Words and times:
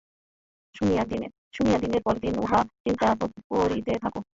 শুনিয়া 0.75 1.03
দিনের 1.81 2.01
পর 2.05 2.15
দিন 2.23 2.35
উহা 2.43 2.59
চিন্তা 2.83 3.07
করিতে 3.51 3.93
থাক। 4.03 4.13